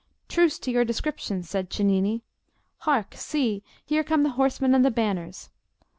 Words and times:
"Truce 0.27 0.57
to 0.57 0.71
your 0.71 0.83
descriptions!" 0.83 1.47
said 1.47 1.69
Cennini. 1.69 2.23
"Hark! 2.79 3.13
see! 3.13 3.61
Here 3.85 4.03
come 4.03 4.23
the 4.23 4.29
horsemen 4.31 4.73
and 4.73 4.83
the 4.83 4.89
banners. 4.89 5.51